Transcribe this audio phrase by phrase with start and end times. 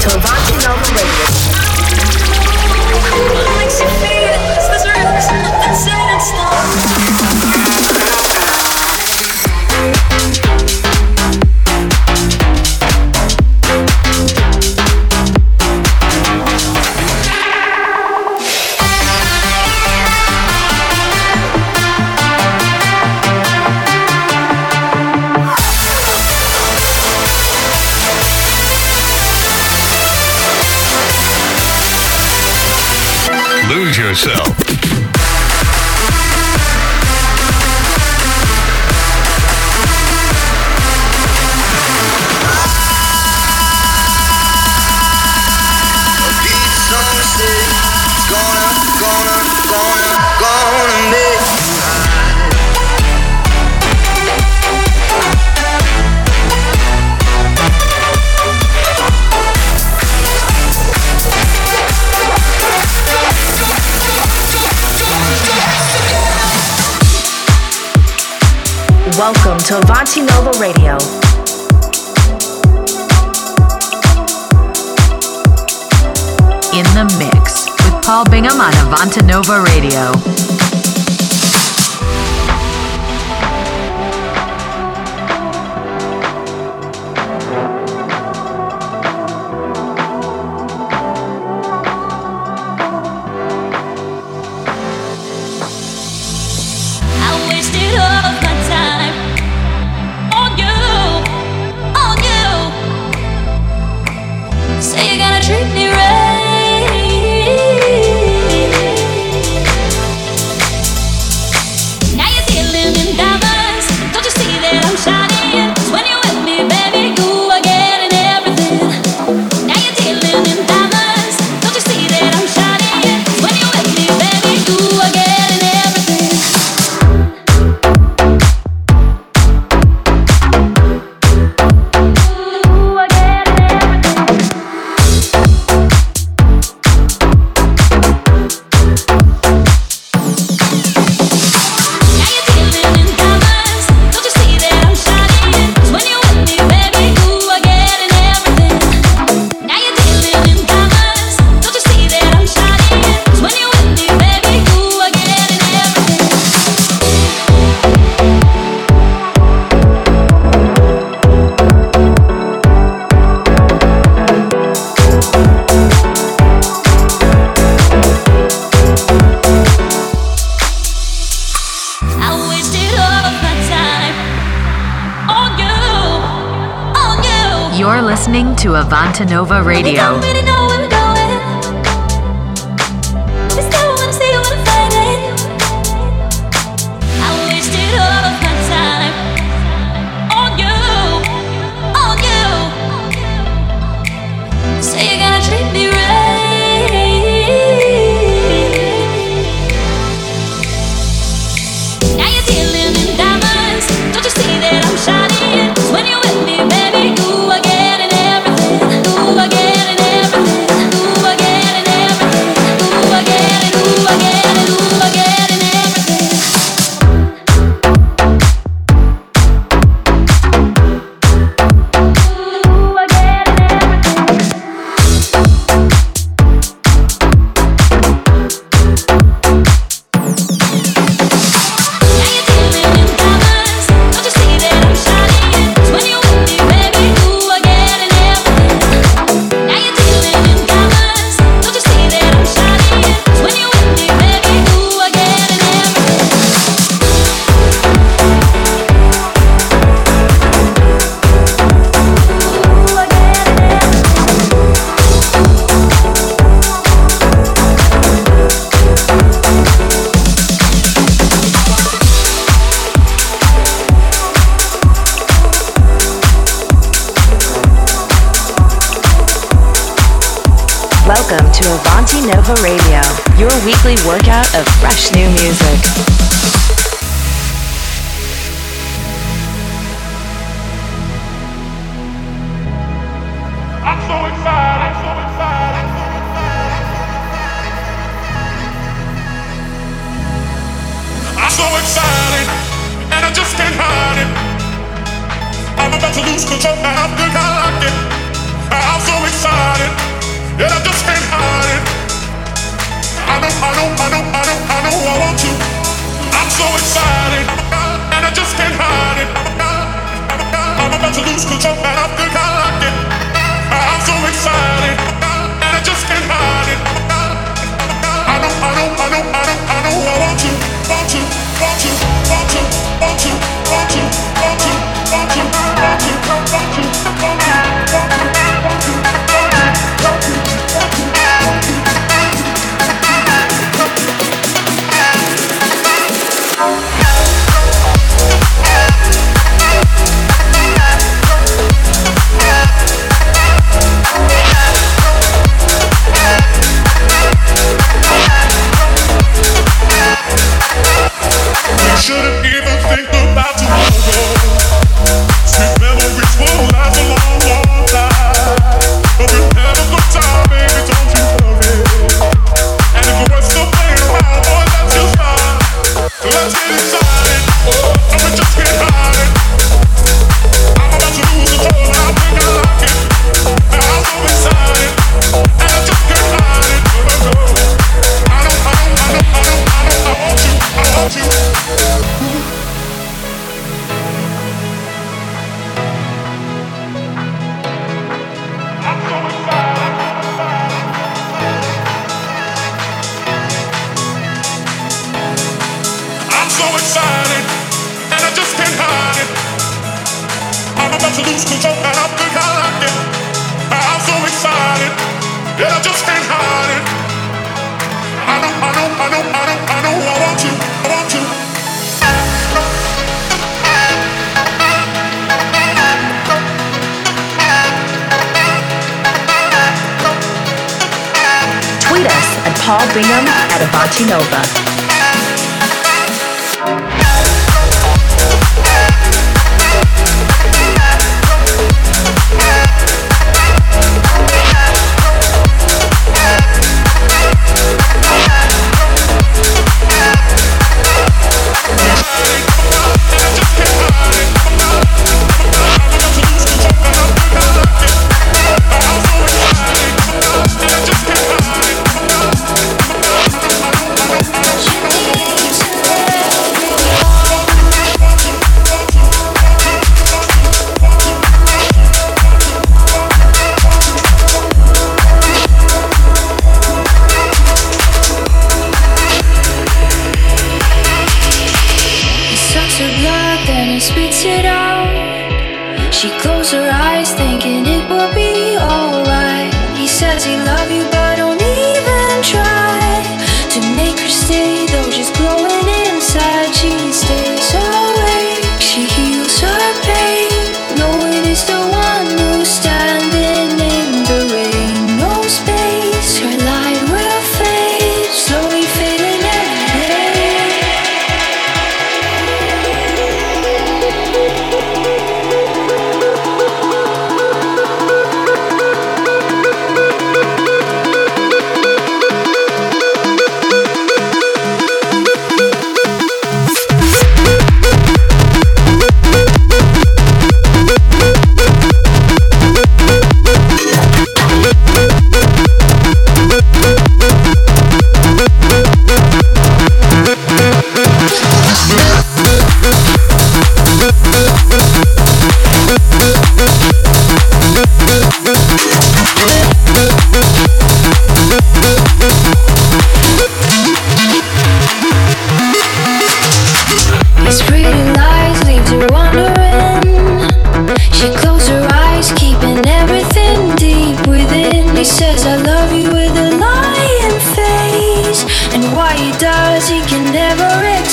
[0.00, 1.43] to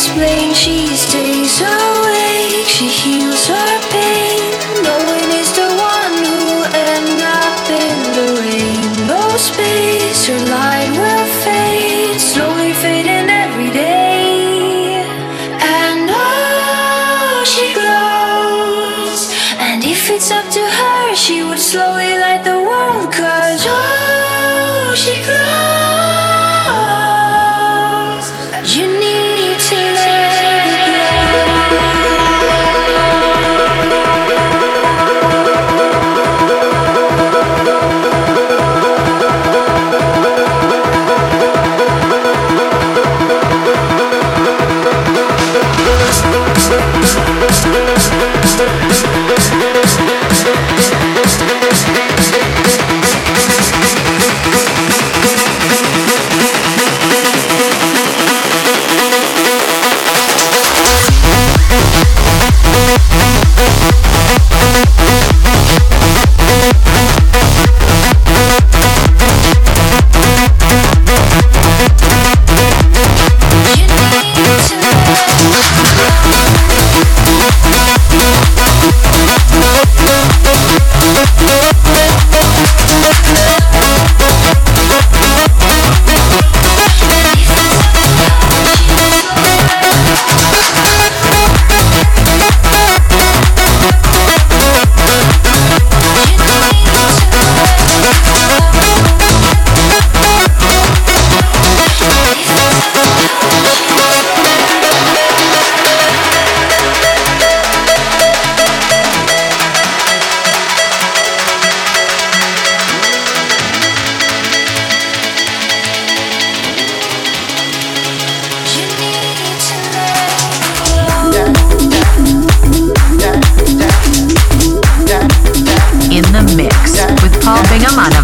[0.07, 0.15] You
[2.65, 3.80] she heals let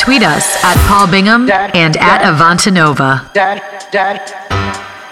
[0.00, 3.30] Tweet us at Paul Bingham and at Avantanova.
[3.34, 3.60] Dad,
[3.92, 4.16] dad,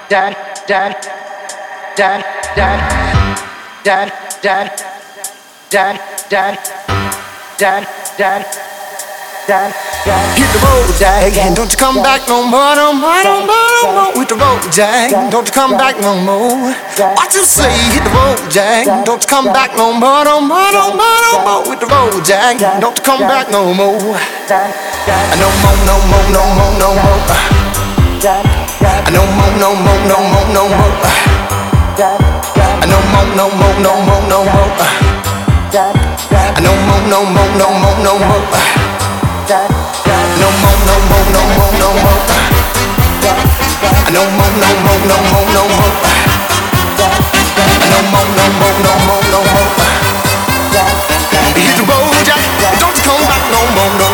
[0.08, 0.34] dad,
[0.66, 0.96] dad,
[1.94, 2.24] dad,
[2.56, 2.80] dad,
[3.84, 4.72] dad, dad,
[5.50, 6.58] dad, dad,
[7.58, 8.77] dad, dad,
[9.48, 9.56] Hit
[10.52, 13.92] the road, Jack, and don't you come back no more, no more, no more, no
[13.96, 14.12] more.
[14.12, 16.76] With the road, Jack, don't you come back no more.
[17.16, 17.72] What you say?
[17.88, 21.40] Hit the road, Jack, don't you come back no more, no more, no more, no
[21.48, 21.64] more.
[21.64, 23.96] With the road, Jack, don't you come back no more.
[23.96, 24.12] No
[25.64, 27.16] more, no more, no more, no more.
[29.08, 30.92] No more, no more, no more, no more.
[32.84, 34.68] No more, no more, no more, no more.
[35.72, 38.44] No more, no more, no more, no more.
[39.48, 42.20] No more, no more, no more, no more.
[44.12, 45.94] No more, no more, no more, no more.
[47.88, 49.72] No more, no more, no more, no more.
[51.56, 52.44] Hit the road, Jack.
[52.78, 54.07] Don't you come back no more, no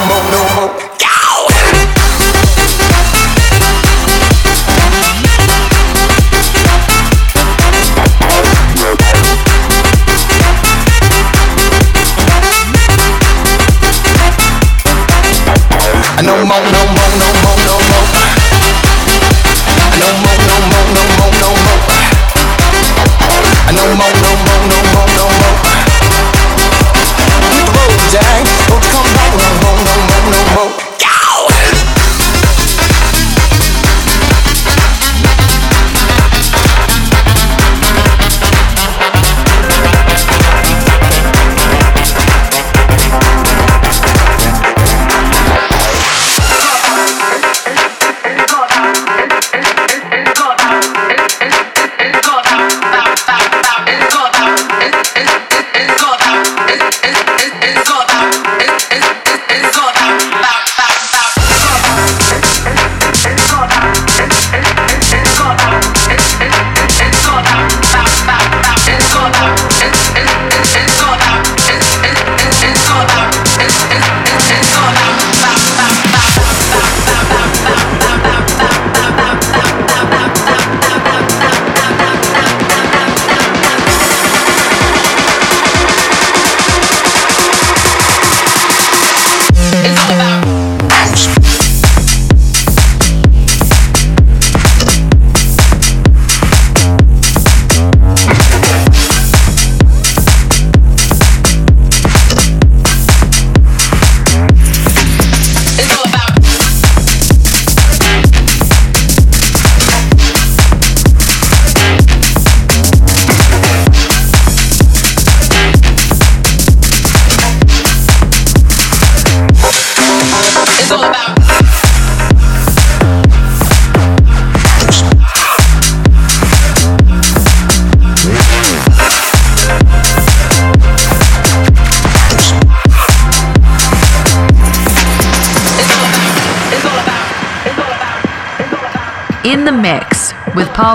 [16.46, 16.73] my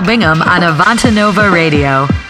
[0.02, 2.29] Bingham on Avanta Nova Radio.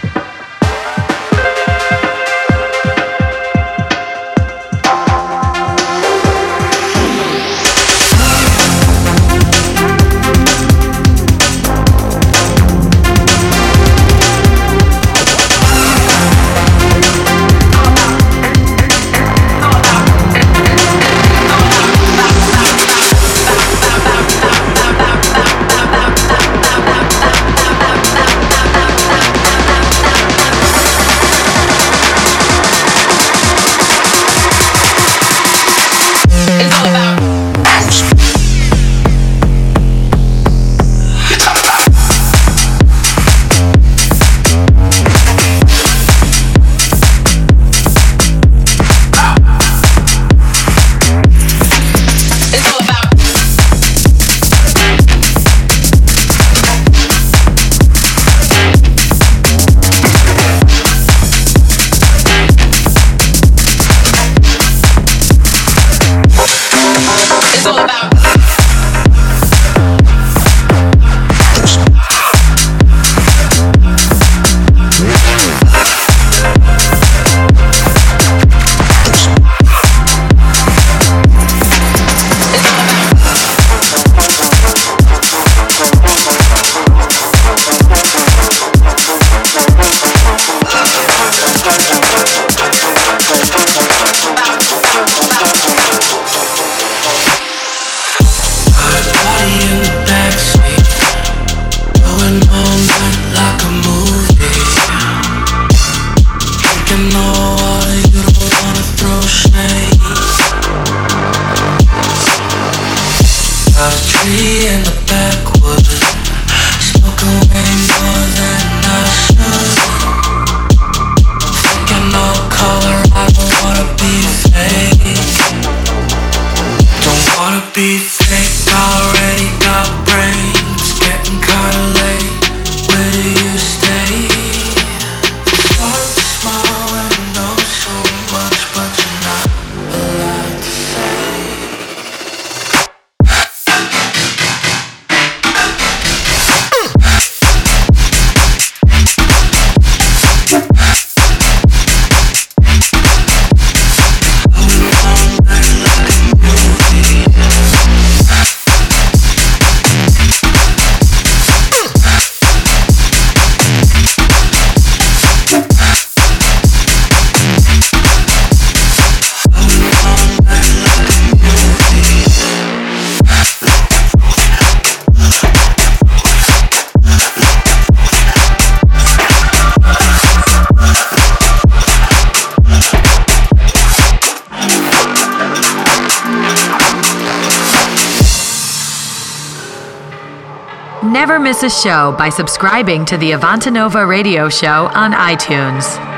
[191.69, 196.08] A show by subscribing to the Avantanova radio show on iTunes.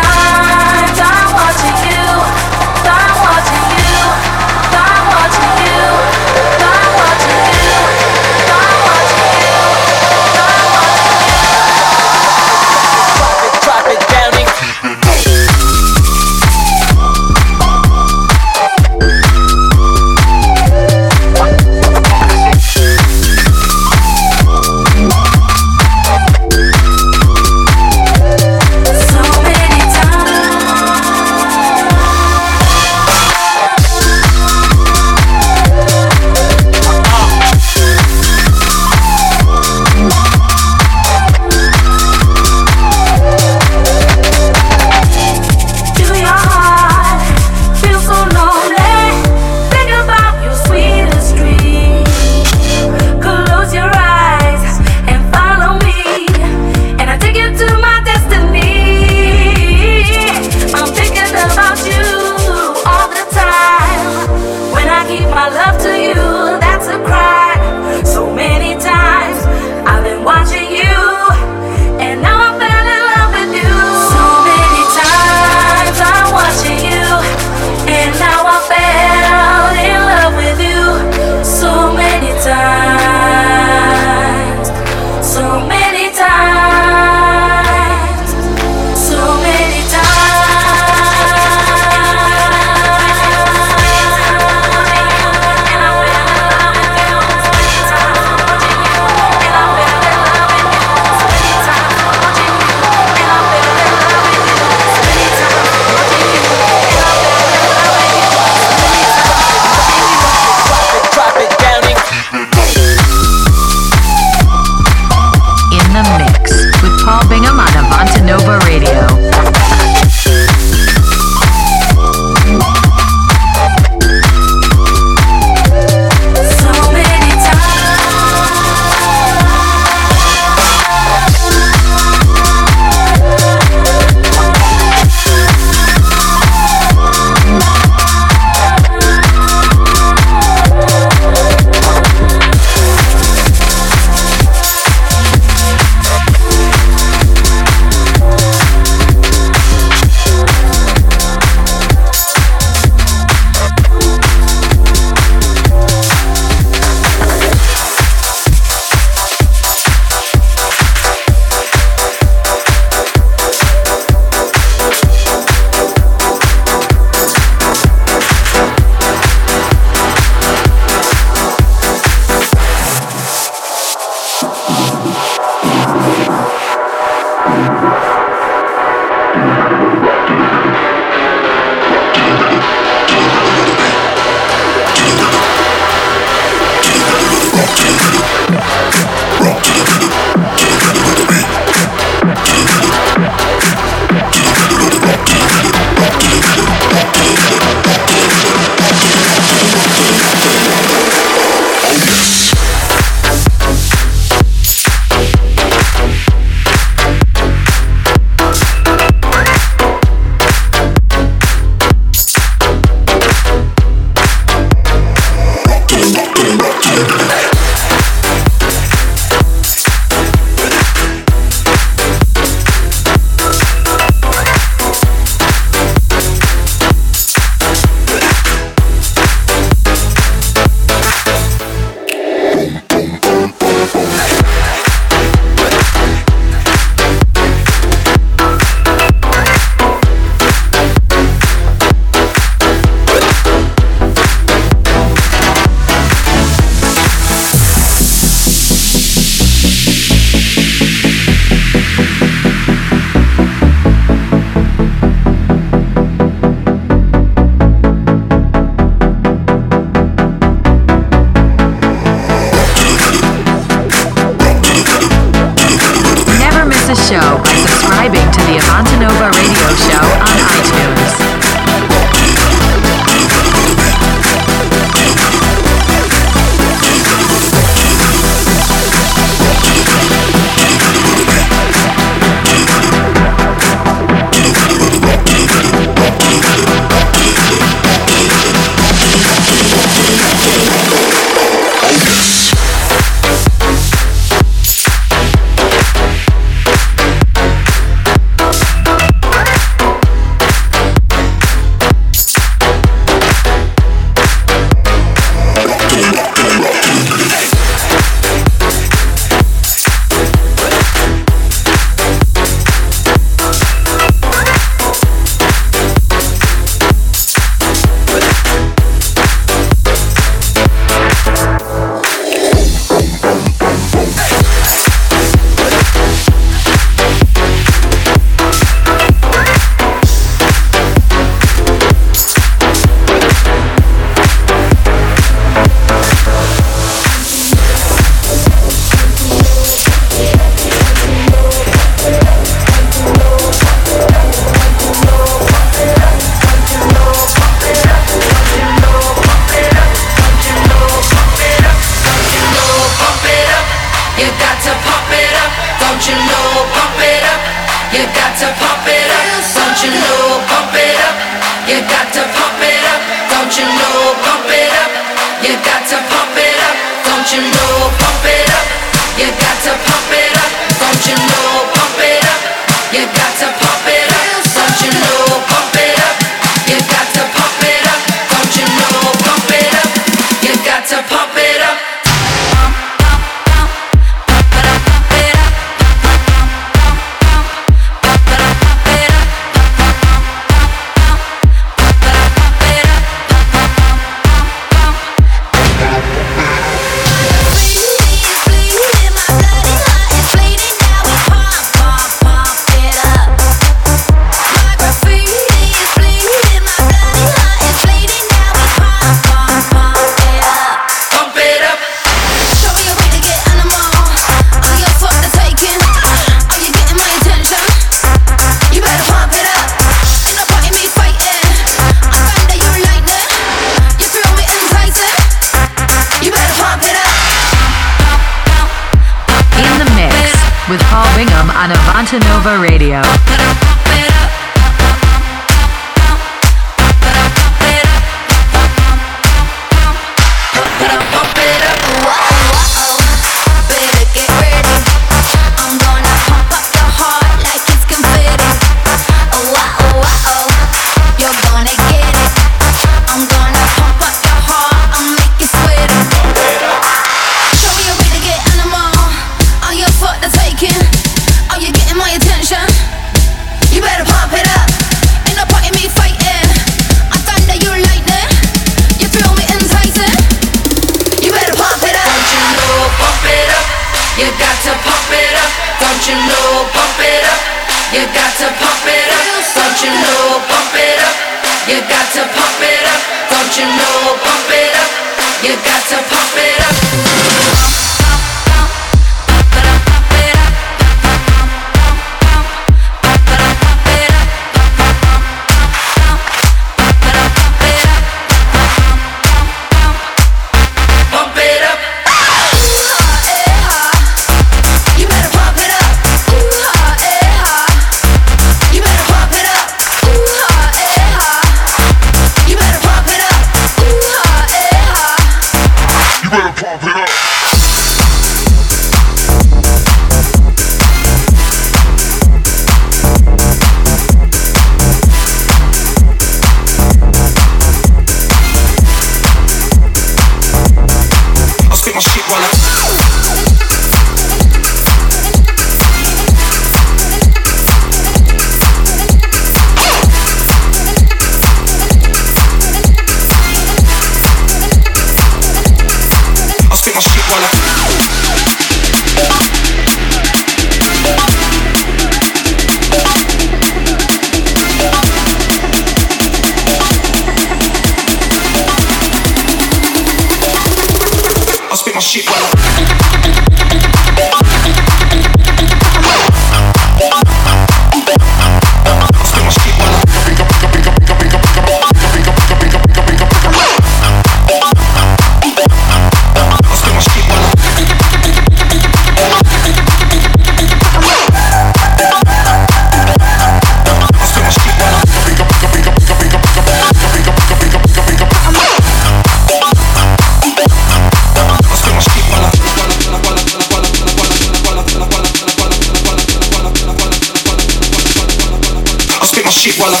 [599.61, 600.00] shit while I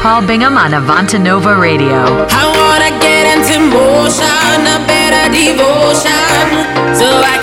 [0.00, 2.24] Paul Bingham on Avantanova Radio.
[2.32, 7.39] I wanna get into motion, a better devotion, so I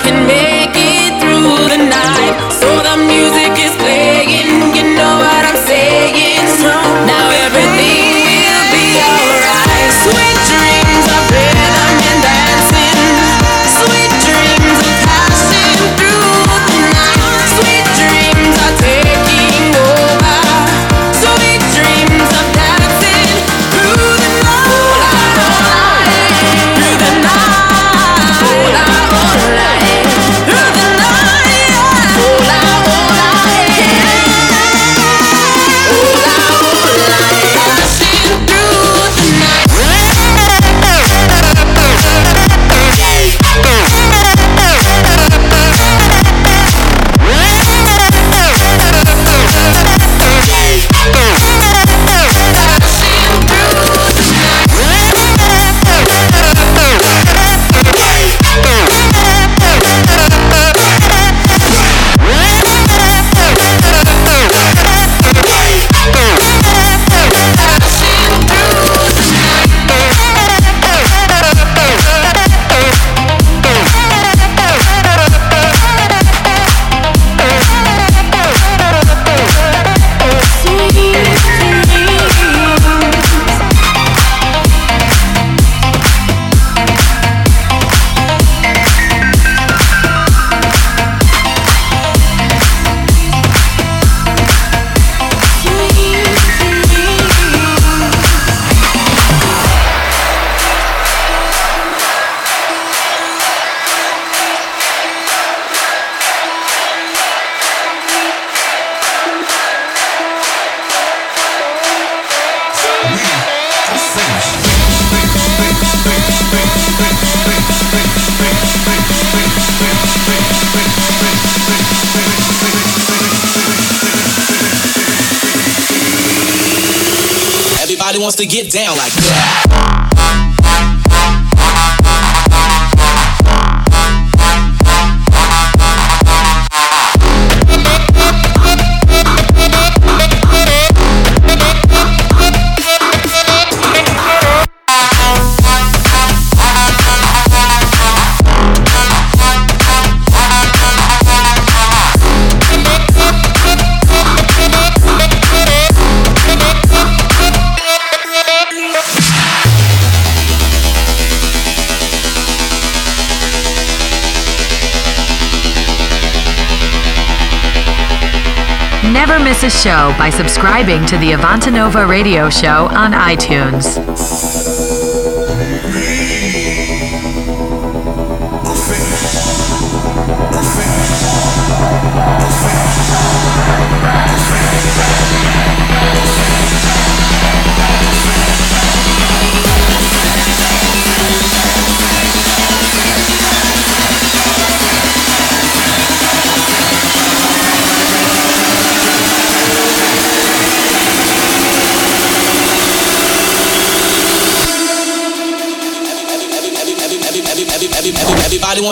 [169.78, 174.47] show by subscribing to the Avantanova Radio Show on iTunes.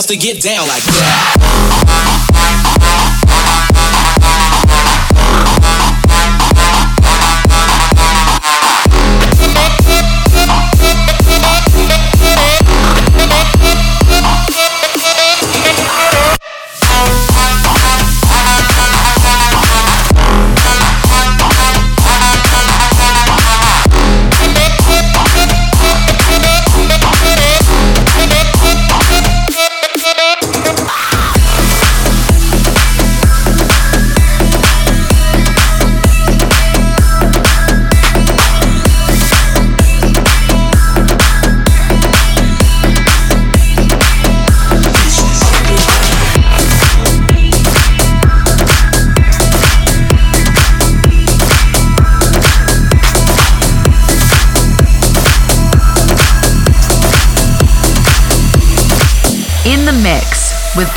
[0.06, 0.95] to get down like.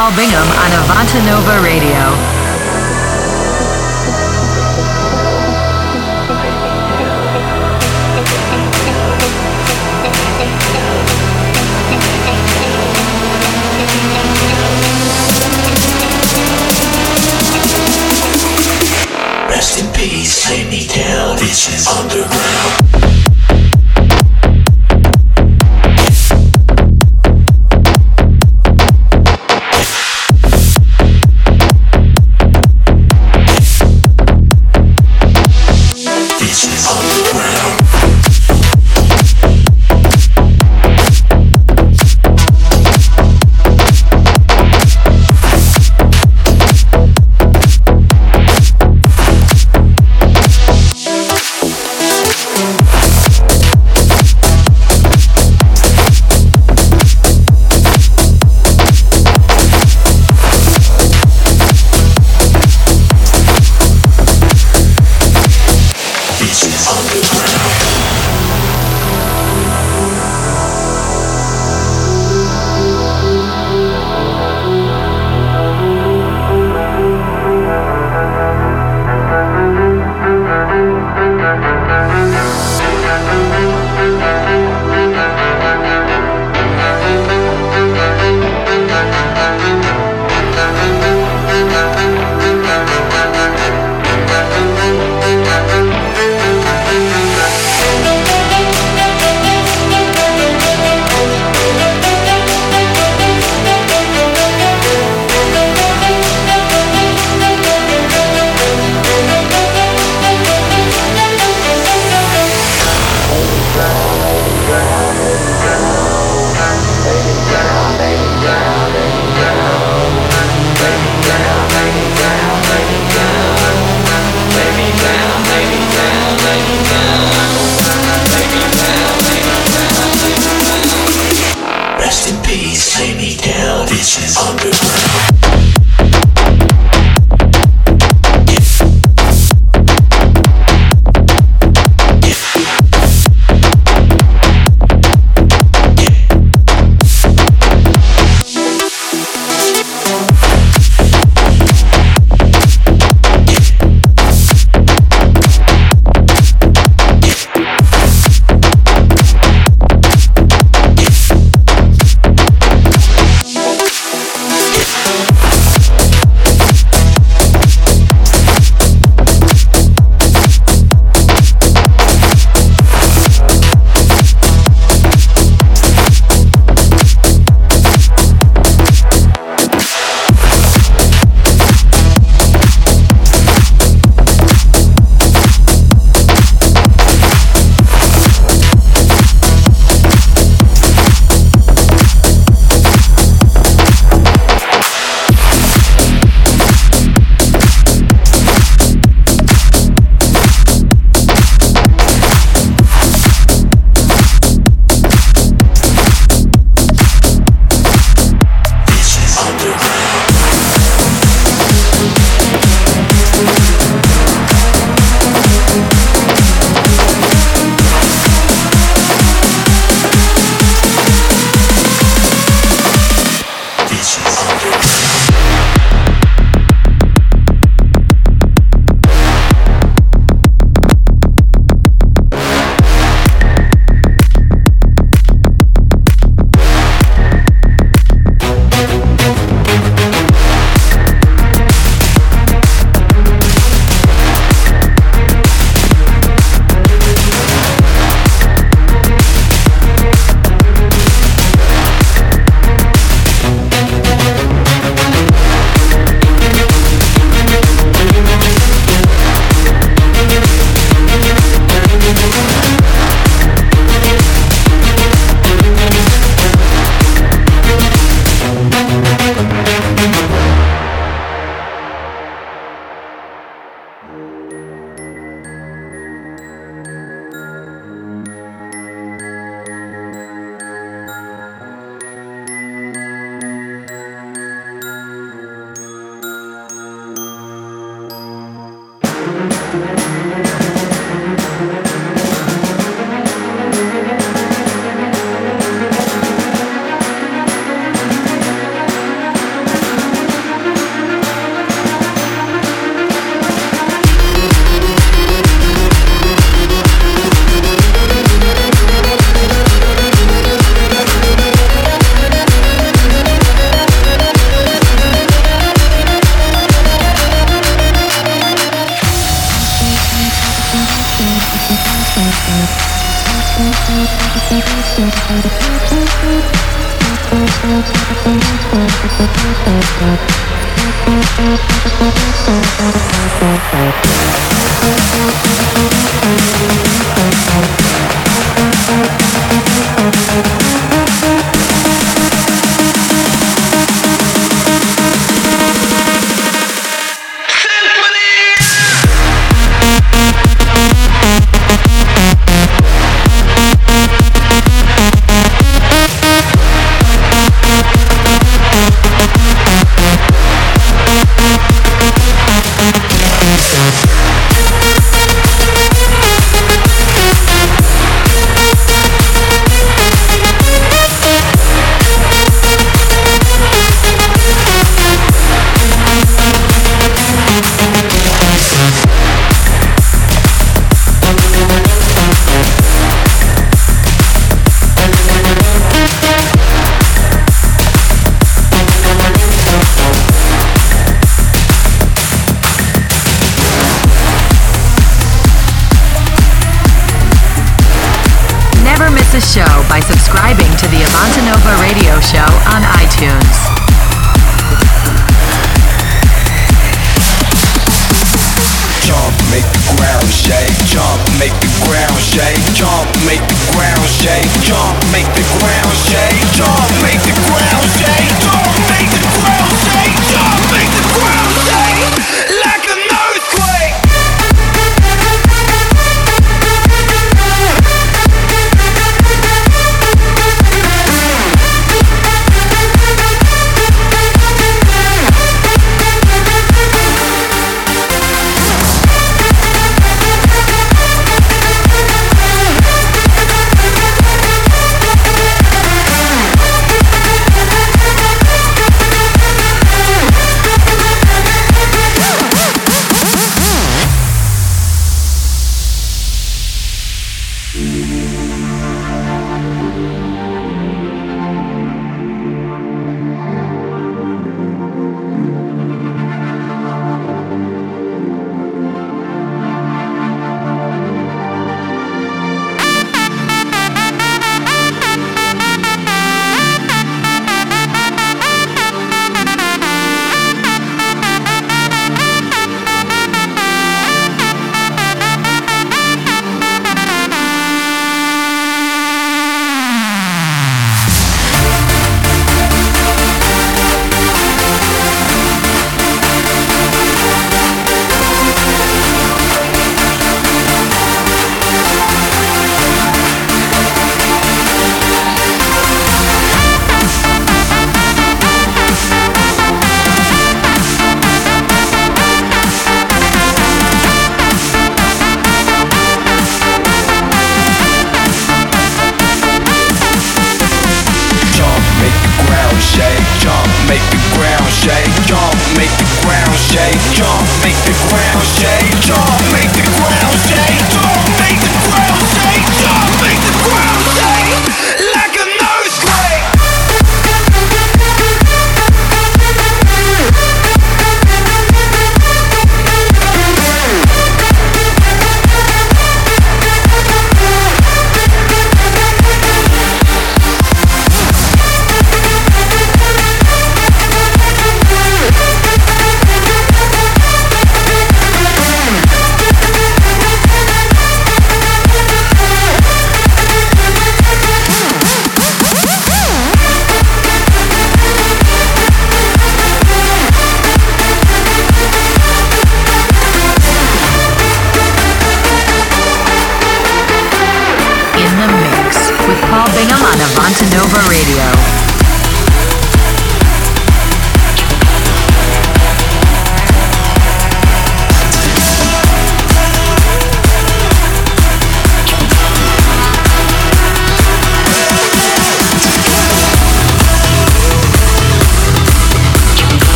[0.00, 2.39] Paul Bingham on Avanta Nova Radio.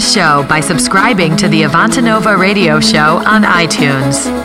[0.00, 4.39] A show by subscribing to the Avantanova radio show on iTunes.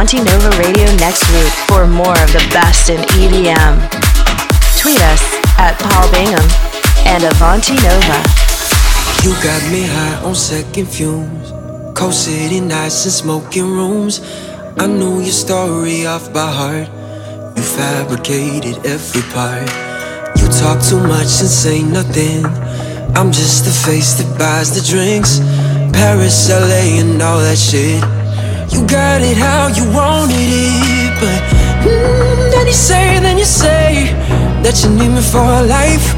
[0.00, 3.76] Avanti Nova Radio next week for more of the best in EDM.
[4.80, 5.22] Tweet us
[5.58, 6.40] at Paul Bingham
[7.04, 8.16] and Avanti Nova.
[9.22, 11.52] You got me high on second fumes.
[11.94, 14.22] Cold city nights and smoking rooms.
[14.78, 16.88] I knew your story off by heart.
[17.58, 19.68] You fabricated every part.
[20.40, 22.46] You talk too much and say nothing.
[23.14, 25.40] I'm just the face that buys the drinks.
[25.92, 28.19] Paris, LA, and all that shit.
[28.70, 31.40] You got it how you wanted it, but
[31.82, 34.14] mm, then you say, then you say
[34.62, 36.14] that you need me for life.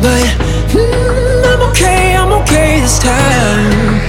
[0.00, 0.24] But
[0.72, 4.00] mm, I'm okay, I'm okay this time.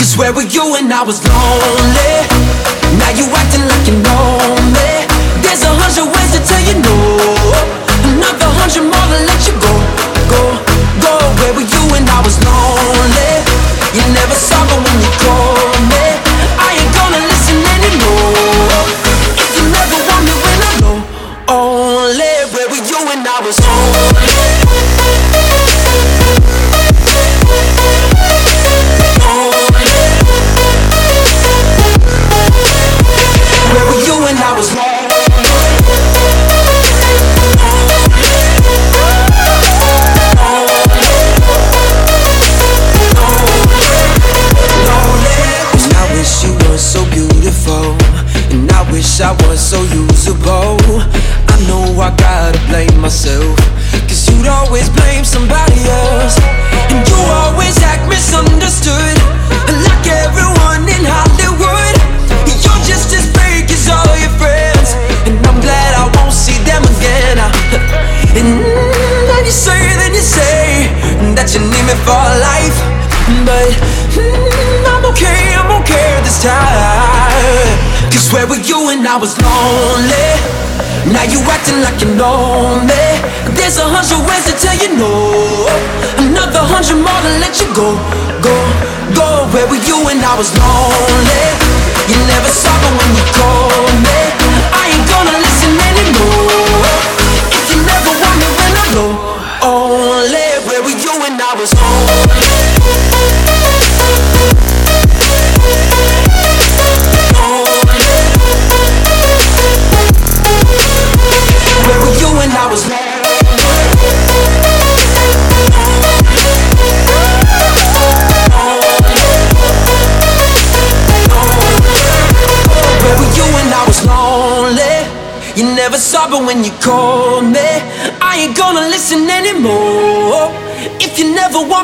[0.00, 2.16] Cause where were you when I was lonely?
[2.96, 4.40] Now you acting like you know
[4.72, 4.88] me.
[5.44, 6.96] There's a hundred ways to tell you no.
[8.08, 9.74] Another hundred more to let you go,
[10.32, 10.42] go,
[11.04, 11.12] go.
[11.44, 12.67] Where were you when I was lonely?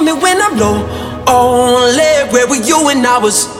[0.04, 0.76] me when I'm low.
[1.26, 3.53] Only where were you when I was?